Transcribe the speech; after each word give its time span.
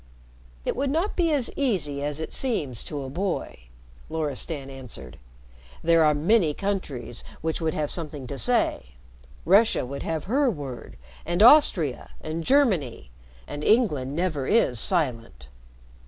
"It 0.65 0.75
would 0.75 0.89
not 0.89 1.15
be 1.15 1.31
as 1.31 1.51
easy 1.55 2.03
as 2.03 2.19
it 2.19 2.33
seems 2.33 2.83
to 2.85 3.03
a 3.03 3.09
boy," 3.11 3.65
Loristan 4.09 4.67
answered. 4.67 5.19
"There 5.83 6.03
are 6.03 6.15
many 6.15 6.55
countries 6.55 7.23
which 7.41 7.61
would 7.61 7.75
have 7.75 7.91
something 7.91 8.25
to 8.25 8.39
say 8.39 8.95
Russia 9.45 9.85
would 9.85 10.01
have 10.01 10.23
her 10.23 10.49
word, 10.49 10.97
and 11.23 11.43
Austria, 11.43 12.09
and 12.19 12.43
Germany; 12.43 13.11
and 13.47 13.63
England 13.63 14.15
never 14.15 14.47
is 14.47 14.79
silent. 14.79 15.49